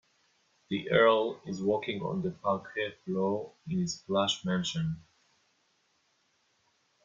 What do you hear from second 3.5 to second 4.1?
in his